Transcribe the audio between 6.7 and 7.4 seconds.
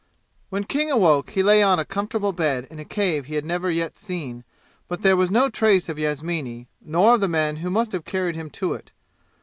nor of the